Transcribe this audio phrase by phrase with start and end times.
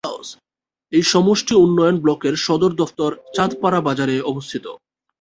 [0.93, 4.65] এই সমষ্টি উন্নয়ন ব্লকের সদর দফতর চাঁদপাড়া বাজারে অবস্থিত।